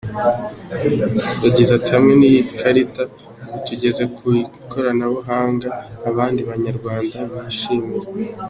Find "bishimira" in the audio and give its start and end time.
7.45-8.07